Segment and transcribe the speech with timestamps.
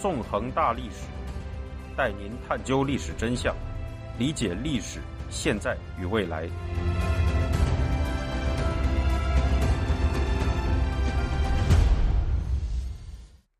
[0.00, 1.06] 纵横大历史，
[1.94, 3.54] 带您探究历史真相，
[4.18, 4.98] 理解历史
[5.28, 6.48] 现在与未来。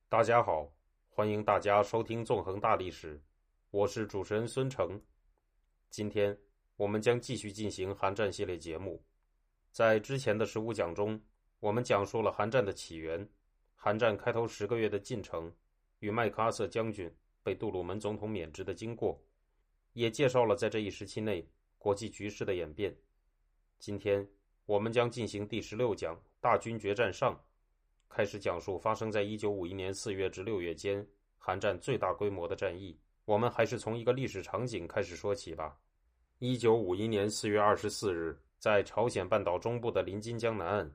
[0.08, 0.66] 大家好，
[1.11, 3.16] 欢迎大家收听《纵横大历史》，
[3.70, 4.98] 我是主持人孙成。
[5.91, 6.34] 今天
[6.77, 8.98] 我们将继续进行韩战系列节目。
[9.72, 11.20] 在之前的十五讲中，
[11.59, 13.28] 我们讲述了韩战的起源、
[13.74, 15.52] 韩战开头十个月的进程
[16.00, 17.10] 与麦克阿瑟将军
[17.42, 19.18] 被杜鲁门总统免职的经过，
[19.92, 21.46] 也介绍了在这一时期内
[21.78, 22.95] 国际局势的演变。
[23.78, 24.27] 今天
[24.66, 27.34] 我们将进行第十六讲《大军决战上》。
[28.08, 31.06] 开始讲述发生在一九五一年四月至六月间
[31.38, 32.98] 韩战最大规模的战役。
[33.24, 35.78] 我们还是从一个历史场景开始说起吧。
[36.38, 40.92] 一九五一年四月二十四日，在朝鲜半岛中部的临津江南岸，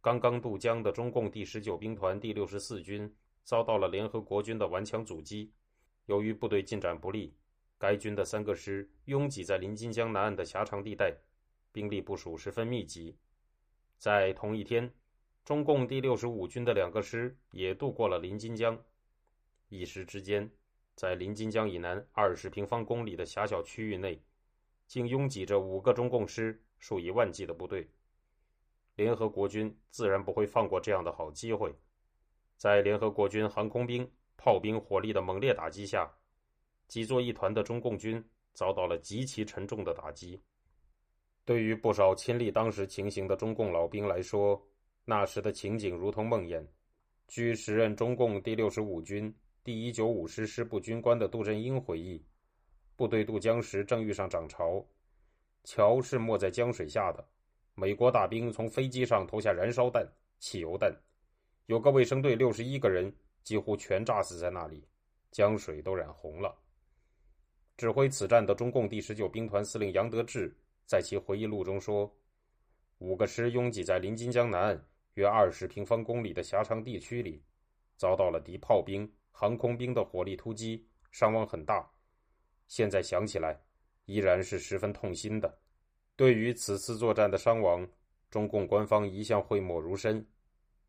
[0.00, 3.12] 刚刚渡江的中共第十九兵团第六十四军
[3.44, 5.52] 遭到了联合国军的顽强阻击。
[6.06, 7.36] 由于部队进展不利，
[7.78, 11.14] 该军的三个师拥挤在临津江南岸的狭长地带，
[11.70, 13.16] 兵力部署十分密集。
[13.98, 14.92] 在同一天。
[15.44, 18.82] 中共第六十五军的两个师也渡过了临津江，
[19.68, 20.50] 一时之间，
[20.94, 24.22] 在临津江以南二十平方公里的狭小区域内，
[24.86, 27.90] 竟拥挤着五个中共师、数以万计的部队。
[28.96, 31.74] 联合国军自然不会放过这样的好机会，
[32.64, 36.10] 在联合国军航空兵、炮兵火力的猛烈打击下，
[36.88, 40.40] 挤作一团的中共军遭到了极其沉重的打击。
[41.44, 44.58] 对于不少亲历当时情形的中共老兵来说，
[45.04, 46.66] 那时的情景如同梦魇。
[47.28, 49.30] 据时任中共第六十五军
[49.62, 52.24] 第一九五师师部军官的杜振英回忆，
[52.96, 54.82] 部队渡江时正遇上涨潮，
[55.64, 57.22] 桥是没在江水下的。
[57.74, 60.90] 美国大兵从飞机上投下燃烧弹、汽油弹，
[61.66, 63.12] 有个卫生队六十一个人
[63.42, 64.86] 几乎全炸死在那里，
[65.30, 66.54] 江水都染红了。
[67.76, 70.54] 指挥此战的中共第十九兵团司令杨得志
[70.86, 72.12] 在其回忆录中说
[72.98, 74.80] ：“五个师拥挤在临津江南。”
[75.14, 77.40] 约二十平方公里的狭长地区里，
[77.96, 81.88] 遭到了敌炮兵、航空兵的火力突击，伤亡很大。
[82.66, 83.56] 现在想起来，
[84.06, 85.56] 依然是十分痛心的。
[86.16, 87.88] 对于此次作战的伤亡，
[88.28, 90.26] 中共官方一向讳莫如深。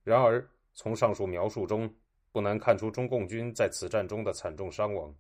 [0.04, 0.44] 然而，
[0.76, 1.92] 从上述描述中，
[2.32, 5.16] 不难看出中共军在此战中的惨重伤亡。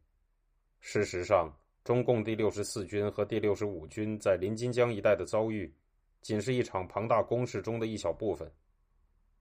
[0.81, 1.51] 事实上，
[1.83, 5.73] 中共第六十四军和第六十五军在临津江一带的遭遇，
[6.21, 8.51] 仅是一场庞大攻势中的一小部分。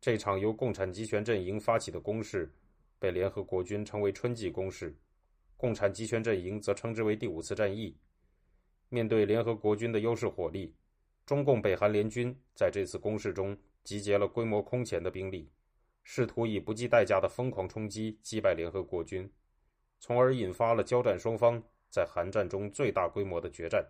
[0.01, 2.51] 这场由共产集权阵营发起的攻势，
[2.99, 4.97] 被联合国军称为“春季攻势”，
[5.57, 7.97] 共产集权阵营则称之为“第五次战役”。
[8.89, 10.73] 面对联合国军的优势火力，
[11.27, 15.51] 中共北韩联军在这次攻势中集结了规模空前的兵力，
[16.05, 19.29] 试图以不计代价的疯狂冲击击败联合国军，
[19.99, 21.61] 从而引发了交战双方
[21.91, 23.85] 在韩战中最大规模的决战。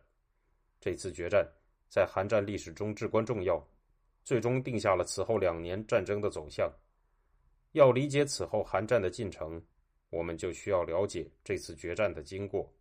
[0.80, 1.46] 这次决战
[1.88, 3.62] 在韩战历史中至关重要。
[4.22, 6.72] 最终定下了此后两年战争的走向。
[7.72, 9.62] 要理解此后韩战的进程，
[10.08, 12.72] 我们就需要了解这次决战的经过。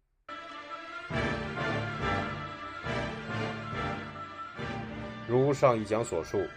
[5.28, 6.48] 如上一讲所述，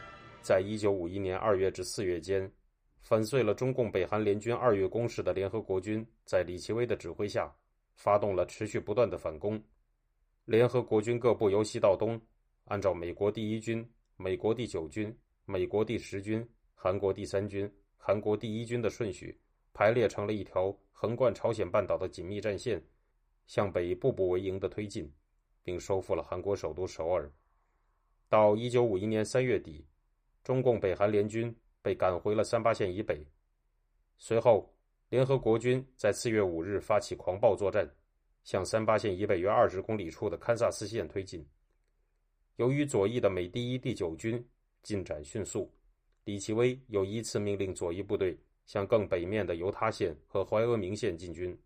[0.40, 2.48] 在一九五一年二月至四月间，
[3.08, 7.54] 粉碎了中共北韩联军二月攻势的联合国军，在李奇微的指挥下，
[7.94, 9.62] 发动了持续不断的反攻。
[10.44, 12.20] 联合国军各部由西到东，
[12.64, 13.88] 按照美国第一军。
[14.16, 16.44] 美国第九军、美国第十军、
[16.74, 19.38] 韩国第三军、韩国第一军的顺序
[19.72, 22.82] 排列成了一条横贯朝鲜半岛的紧密战线，
[23.46, 25.08] 向北步步为营的推进，
[25.62, 27.30] 并收复了韩国首都首尔。
[28.28, 29.86] 到一九五一年三月底，
[30.42, 31.54] 中共北韩联军
[31.86, 33.24] 被赶回了三八线以北。
[34.18, 34.74] 随后，
[35.08, 37.88] 联合国军在四月五日发起狂暴作战，
[38.42, 41.46] 向三八线以北约二十公里处的堪萨斯县推进。
[42.56, 44.44] 由于左翼的美第一第九军
[44.82, 45.72] 进展迅速，
[46.24, 51.56] 李奇微又依次命令左翼部队向更北面的犹他县和怀俄明县进军。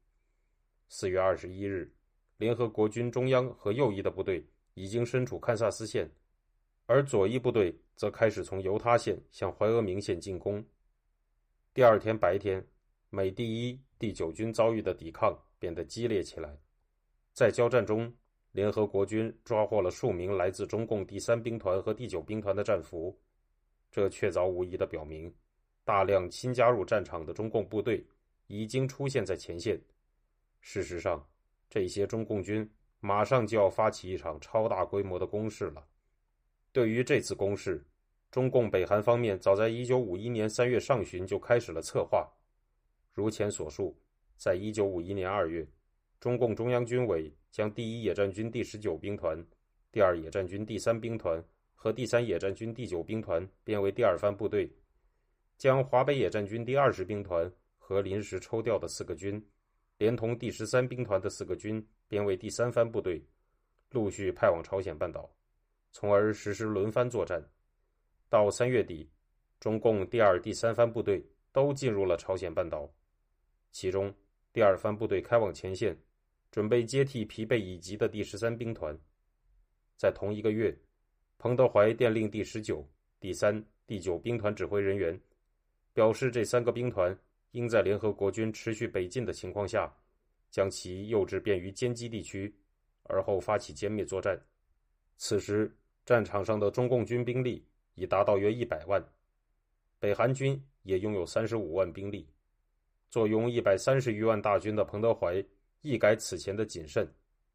[0.90, 1.90] 四月二十一日，
[2.36, 6.10] 联合国军中央和右翼的部队已经身处堪萨斯县，
[6.84, 10.64] 而左翼部队则开始从犹他县向怀俄明县进攻。
[11.74, 12.66] 第二天白天，
[13.10, 16.58] 美第一第九军遭遇的抵抗变得激烈起来，
[17.34, 18.10] 在交战中。
[18.52, 23.14] 联合国军抓获了数名来自中共第三兵团和第九兵团的战俘，
[23.90, 25.32] 这确凿无疑地表明，
[25.84, 28.02] 大量新加入战场的中共部队
[28.46, 29.78] 已经出现在前线。
[30.62, 31.22] 事实上，
[31.68, 32.66] 这些中共军
[32.98, 35.86] 马上就要发起一场超大规模的攻势了。
[36.72, 37.84] 对于这次攻势，
[38.30, 42.28] 中共北韩方面早在1951年3月上旬就开始了策划。
[43.12, 43.98] 如前所述，
[44.36, 45.66] 在一九五一年二月，
[46.20, 49.44] 中共中央军委将第一野战军第十九兵团、
[49.90, 51.42] 第二野战军第三兵团
[51.74, 54.72] 和第三野战军第九兵团编为第二番部队，
[55.58, 59.44] 将华北野战军第二十兵团和临时抽调的四个军，
[59.98, 63.20] 连同第十三兵团的四个军编为第三番部队，
[63.90, 65.28] 陆续派往朝鲜半岛，
[65.90, 67.44] 从而实施轮番作战。
[68.30, 69.06] 到三月底，
[69.58, 71.22] 中共第二、第三番部队
[71.52, 72.90] 都进入了朝鲜半岛，
[73.70, 74.10] 其中
[74.50, 75.94] 第二番部队开往前线，
[76.50, 78.98] 准备接替疲惫已极的第十三兵团。
[79.98, 80.74] 在同一个月。
[81.42, 82.86] 彭德怀电令第十九、
[83.18, 85.18] 第三、第九兵团指挥人员，
[85.94, 87.18] 表示这三个兵团
[87.52, 89.90] 应在联合国军持续北进的情况下，
[90.50, 92.54] 将其诱至便于歼击地区，
[93.04, 94.38] 而后发起歼灭作战。
[95.16, 95.74] 此时
[96.04, 97.64] 战场上的中共军兵力
[98.00, 99.04] 已达到约一百万，
[99.98, 102.26] 北韩军也拥有三十五万兵力。
[103.10, 105.44] 坐拥一百三十余万大军的彭德怀，
[105.82, 107.06] 一改此前的谨慎，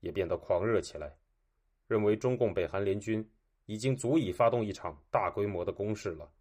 [0.01, 1.11] 也变得狂热起来，
[1.87, 3.27] 认为中共北韩联军。
[3.67, 6.31] 已经足以发动一场大规模的攻势了。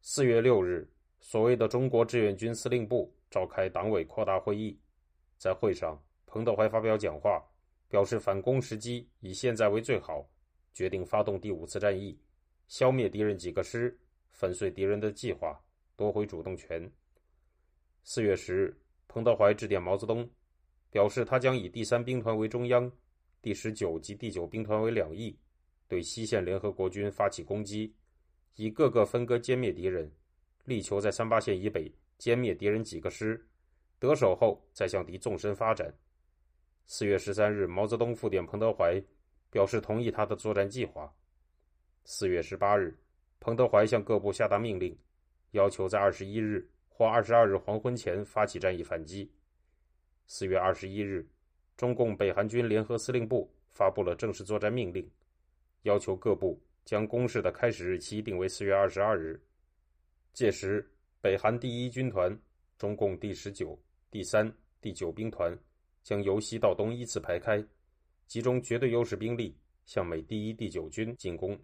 [0.00, 4.80] 四月六日，所谓的中国志愿军司令部召开党委扩大会议，
[5.36, 7.44] 在会上，彭德怀发表讲话，
[7.86, 10.26] 表示反攻时机以现在为最好，
[10.72, 12.18] 决定发动第五次战役，
[12.66, 13.98] 消灭敌人几个师，
[14.30, 15.60] 粉碎敌人的计划，
[15.96, 16.90] 夺回主动权。
[18.02, 18.76] 四月十日，
[19.06, 20.28] 彭德怀致电毛泽东，
[20.90, 22.90] 表示他将以第三兵团为中央，
[23.40, 25.38] 第十九及第九兵团为两翼。
[25.86, 27.94] 对西线联合国军发起攻击，
[28.56, 30.10] 以各个分割歼灭敌人，
[30.64, 33.46] 力求在三八线以北歼灭敌人几个师，
[33.98, 35.94] 得手后再向敌纵深发展。
[36.86, 39.00] 四月十三日，毛泽东复电彭德怀，
[39.50, 41.14] 表示同意他的作战计划。
[42.06, 42.94] 四月十八日，
[43.40, 44.94] 彭德怀向各部下达命令，
[45.52, 49.30] 要求在二十一日或二十二日黄昏前发起战役反击。
[50.26, 51.26] 四月二十一日，
[51.78, 55.10] 中共北韩军联合司令部发布了正式作战命令。
[55.84, 59.40] 要求各部将攻势的开始日期定为四月二十二日，
[60.34, 60.86] 届时
[61.22, 62.38] 北韩第一军团、
[62.76, 63.78] 中共第十九、
[64.10, 65.58] 第三、第九兵团
[66.02, 67.64] 将由西到东依次排开，
[68.26, 69.56] 集中绝对优势兵力
[69.86, 71.54] 向美第一、第九军进攻；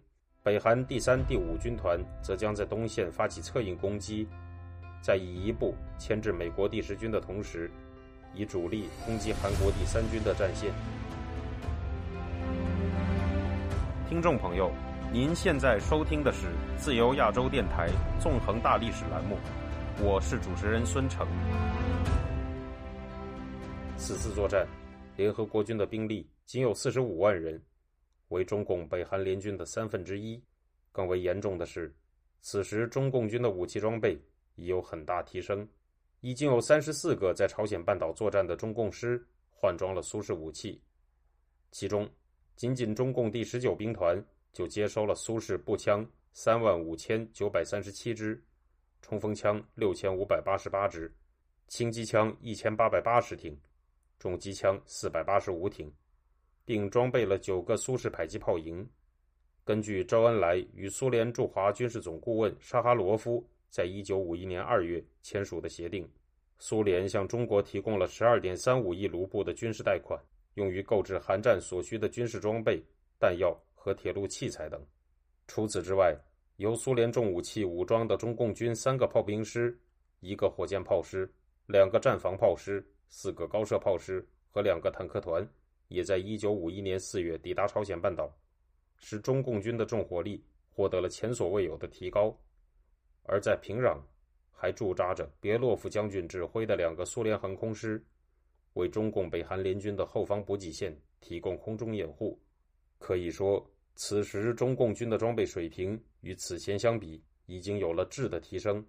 [0.43, 4.27] 北韩第三、第五军团则将在东线发起策应攻击，
[4.99, 7.69] 在以一部牵制美国第十军的同时，
[8.33, 10.71] 以主力攻击韩国第三军的战线。
[14.09, 14.71] 听众朋友，
[15.13, 17.87] 您现在收听的是自由亚洲电台
[18.19, 19.37] 纵横大历史栏目，
[20.03, 21.27] 我是主持人孙成。
[23.95, 24.65] 此次作战，
[25.17, 27.61] 联合国军的兵力仅有四十五万人，
[28.31, 30.43] 为中共北韩联军的三分之一。
[30.91, 31.95] 更为严重的是，
[32.41, 34.21] 此时中共军的武器装备
[34.55, 35.65] 已有很大提升，
[36.19, 40.81] 已经有三十四个在朝鲜半岛作战的中共师换装了苏式武器，
[41.71, 42.09] 其中。
[42.57, 44.23] 仅仅中共第十九兵团
[44.53, 48.39] 就接收了苏式步枪三万五千九百三十七支，
[49.01, 51.11] 冲锋枪六千五百八十八支，
[51.67, 53.59] 轻机枪一千八百八十挺，
[54.19, 55.91] 重机枪四百八十五挺，
[56.65, 58.87] 并装备了九个苏式迫击炮营。
[59.63, 66.09] 根据周恩来与苏联驻华军事总顾问沙哈罗夫在一九五一年二月签署的协定，
[66.59, 70.19] 苏联向中国提供了十二点三五亿卢布的军事贷款。
[70.55, 72.83] 用于购置韩战所需的军事装备、
[73.17, 74.85] 弹药和铁路器材等。
[75.47, 76.13] 除此之外，
[76.57, 79.79] 由苏联重武器武装的中共军三个炮兵师、
[80.19, 81.31] 一个火箭炮师、
[81.67, 85.47] 两个战防炮师、四个高射炮师和两个坦克团，
[85.91, 88.33] 也在1951年4月抵达朝鲜半岛，
[88.97, 92.33] 使中共军的重火力获得了前所未有的提高。
[93.23, 93.99] 而在平壤，
[94.53, 98.01] 还驻扎着别洛夫将军指挥的两个苏联航空师。
[98.75, 102.39] 为中共北韩联军的后方补给线提供空中掩护，
[102.97, 108.83] 可以说，此时中共军的装备水平与此前相比已经有了质的提升。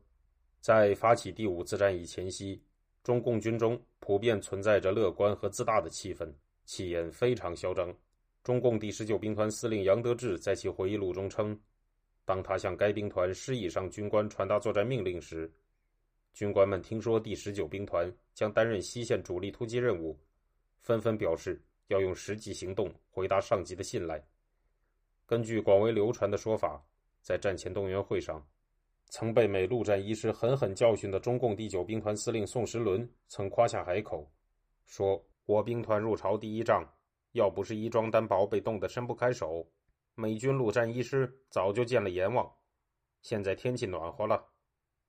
[0.61, 2.63] 在发起第五次战役前夕，
[3.03, 6.33] 中共军中普遍存在着乐观和自大的气氛，
[6.73, 7.95] 气焰非常嚣张。
[8.43, 11.55] 中共第十九兵团司令杨得志在其回忆录中称，
[12.25, 15.53] 当他向该兵团师以上军官传达作战命令时。
[16.33, 20.19] 军官们听说第十九兵团将担任西线主力突击任务，
[20.79, 24.25] 纷纷表示要用实际行动回答上级的信赖。
[25.27, 26.83] 根据广为流传的说法，
[27.21, 28.43] 在战前动员会上，
[29.11, 34.27] 曾被美陆战一师狠狠教训的中共第九兵团司令宋时轮曾夸下海口，
[34.87, 36.87] 说：“我兵团入朝第一仗，
[37.33, 39.67] 要不是衣装单薄被冻得伸不开手，
[40.15, 42.51] 美军陆战一师早就见了阎王。
[43.23, 44.45] 现在天气暖和了，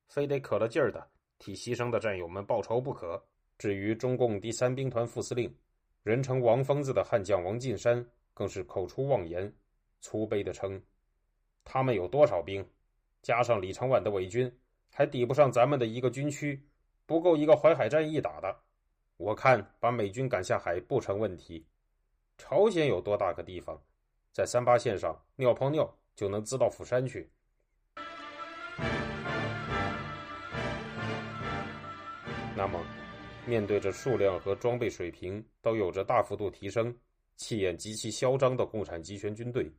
[0.08, 1.08] 非得可了劲儿的。”
[1.40, 3.22] 替牺牲的战友们报仇不可。
[3.58, 5.54] 至于中共第三兵团副司令，
[6.02, 9.54] 人称“王疯子”的悍将王进山，更是口出妄言，
[10.00, 10.82] 粗卑的称
[11.66, 12.66] ：“他们有多少兵？
[13.22, 14.50] 加上李承晚的伪军，
[14.90, 16.66] 还抵不上咱们的一个军区，
[17.06, 18.58] 不够一个淮海战役打的。
[19.24, 21.66] 我看把美军赶下海不成问题。
[22.38, 23.82] 朝鲜有多大个地方，
[24.34, 27.32] 在三八线上尿泡尿就能滋到釜山去。”
[32.54, 32.86] 那么，
[33.48, 36.94] 面对着数量和装备水平都有着大幅度提升、
[37.38, 39.72] 气焰极其嚣张的共产集权军队，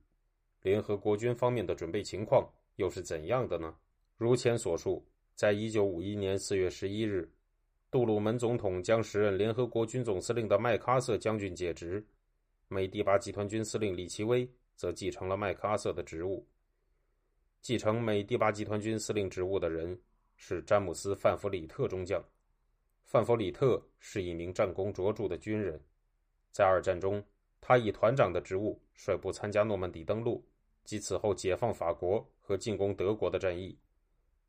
[0.63, 3.77] 联合国军方面的准备情况又是怎样的呢？
[4.17, 7.31] 如前所述，在一九五一年四月十一日，
[7.95, 12.05] 杜鲁门总统将时任联合国军总司令的麦克阿瑟将军解职，
[12.67, 16.45] 美第八集团军司令李奇微则继承了麦克阿瑟的职务。
[17.61, 19.97] 继承美第八集团军司令职务的人
[20.35, 22.21] 是詹姆斯·范弗里特中将。
[23.05, 25.81] 范弗里特是一名战功卓著的军人，
[26.51, 27.25] 在二战中，
[27.61, 30.45] 他以团长的职务率部参加诺曼底登陆
[30.83, 33.79] 及此后解放法国和进攻德国的战役。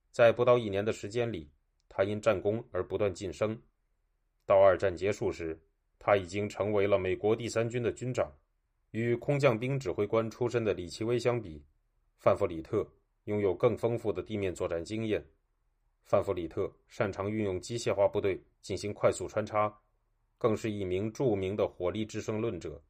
[0.09, 1.47] 在不到一年的时间里，
[1.95, 3.57] 他因战功而不断晋升。
[4.45, 5.57] 到二战结束时，
[5.97, 8.29] 他已经成为了美国第三军的军长。
[8.91, 11.63] 与空降兵指挥官出身的李奇微相比，
[12.17, 12.85] 范弗里特
[13.23, 15.25] 拥有更丰富的地面作战经验。
[16.03, 19.73] 范弗里特擅长运用机械化部队进行快速穿插，
[20.37, 22.83] 更是一名著名的火力制胜论者。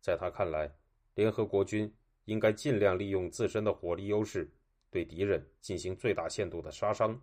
[0.00, 0.68] 在他看来，
[1.14, 1.92] 联合国军
[2.24, 4.52] 应该尽量利用自身的火力优势，
[4.90, 7.20] 对敌人进行最大限度的杀伤。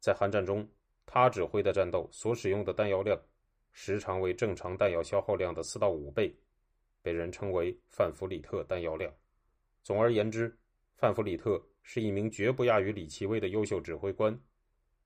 [0.00, 0.68] 在韩战中，
[1.06, 3.20] 他指挥的战斗所使用的弹药量，
[3.72, 6.34] 时常为正常弹药消耗量的四到五倍，
[7.02, 9.12] 被人称为“范弗里特弹药量”。
[9.82, 10.56] 总而言之，
[10.96, 11.62] 范弗里特。
[11.90, 14.38] 是一名绝不亚于李奇微的优秀指挥官，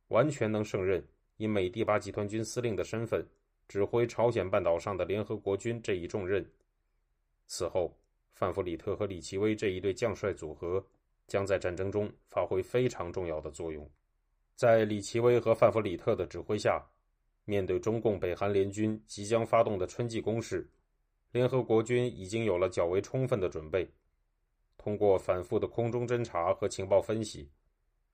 [0.09, 1.01] 完全能胜任
[1.37, 3.25] 以美第八集团军司令的身份
[3.69, 6.45] 指挥朝鲜半岛上的联合国军这一重任。
[7.47, 7.97] 此后，
[8.33, 10.85] 范弗里特和李奇微这一对将帅组合
[11.29, 13.89] 将在战争中发挥非常重要的作用。
[14.55, 16.85] 在李奇微和范弗里特的指挥下，
[17.45, 20.69] 面对中共北韩联军即将发动的春季攻势，
[21.33, 23.89] 联合国军已经有了较为充分的准备。
[24.77, 27.49] 通过反复的空中侦察和情报分析，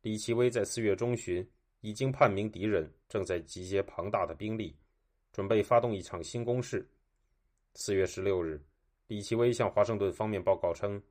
[0.03, 1.47] 李奇微在四月中旬
[1.81, 4.77] 已经判明敌人正在集结庞大的兵力，
[5.33, 6.89] 准备发动一场新攻势。
[7.75, 8.63] 四月十六日，
[9.07, 11.03] 李奇微向华盛顿方面报告称，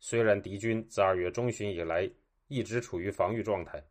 [0.00, 2.10] 虽然敌军自二月中旬以来
[2.48, 3.82] 一直处于防御状态，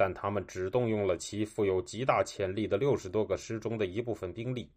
[0.00, 4.72] 但他们只动用了其富有极大潜力的六十多个师中的一部分兵力，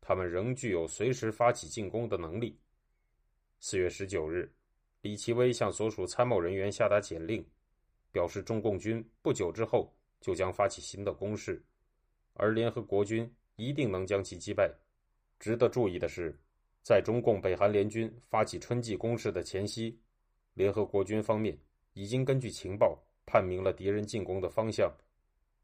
[0.00, 2.58] 他们仍具有随时发起进攻的能力。
[3.60, 4.50] 四月十九日。
[5.02, 7.46] 李奇微向所属参谋人员下达简令，
[8.10, 11.62] 表示中共军不久之后就将发起新的攻势，
[12.32, 14.74] 而联合国军一定能将其击败。
[15.38, 16.34] 值得注意的是，
[16.82, 20.00] 在中共北韩联军发起春季攻势的前夕，
[20.54, 21.56] 联合国军方面
[21.92, 24.90] 已经根据情报判明了敌人进攻的方向，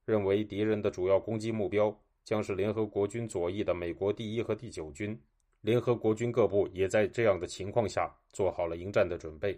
[0.04, 5.18] 认为敌人的主要攻击目标将是联合国军左翼的美国第一和第九军。
[5.60, 9.56] 联合国军各部也在这样的情况下做好了迎战的准备。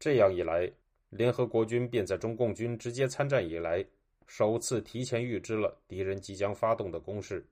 [0.00, 0.68] 这样一来，
[1.10, 3.84] 联合国军便在中共军直接参战以来，
[4.26, 7.46] 首次提前预知了敌人即将发动的攻势。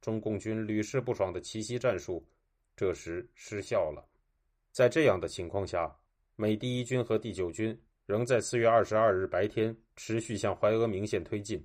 [0.00, 2.24] 中共军屡试不爽的奇袭战术，
[2.76, 4.06] 这时失效了。
[4.70, 5.92] 在这样的情况下，
[6.36, 11.62] 美第一军和第九军仍在四月二十二日白天持续向怀俄明线推进，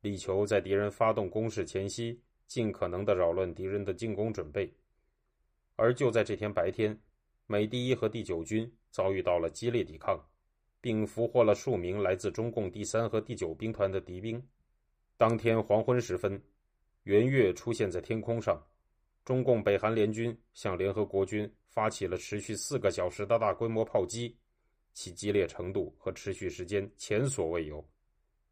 [0.00, 2.18] 力求在敌人发动攻势前夕。
[2.46, 4.72] 尽可能的扰乱敌人的进攻准备，
[5.76, 6.98] 而就在这天白天，
[7.46, 10.18] 美第一和第九军遭遇到了激烈抵抗，
[10.80, 14.42] 并俘获了数名来自中共第三和第九兵团的敌兵。
[15.18, 16.42] 当天黄昏时分，
[17.02, 18.58] 圆月出现在天空上，
[19.26, 24.34] 中共北韩联军向联合国军发起了持续四个小时的大规模炮击，
[24.92, 27.86] 其激烈程度和持续时间前所未有。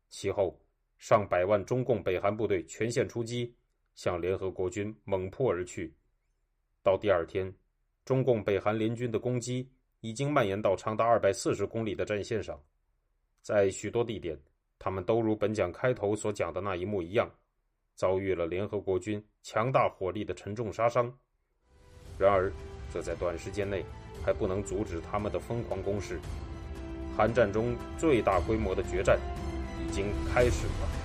[0.08, 0.58] 其后，
[0.98, 3.54] 上百万中共北韩部队全线出击。
[3.96, 5.90] 向联合国军猛扑而去。
[6.82, 7.50] 到第二天，
[8.04, 9.66] 中共北韩联军的攻击
[10.00, 12.62] 已经蔓延到长达二百四十公里的战线上，
[13.40, 14.38] 在许多地点，
[14.78, 17.26] 他们都如本讲开头所讲的那一幕一样，
[17.94, 21.06] 遭遇了联合国军强大火力的沉重杀伤。
[22.18, 22.52] 然而，
[22.92, 23.82] 这在短时间内
[24.26, 26.18] 还不能阻止他们的疯狂攻势。
[27.16, 29.16] 韩战中最大规模的决战
[29.80, 30.95] 已经开始了。